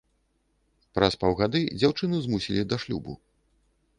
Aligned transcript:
Праз 0.99 1.17
паўгады 1.25 1.59
дзяўчыну 1.83 2.17
змусілі 2.25 2.61
да 2.71 2.75
шлюбу. 2.85 3.13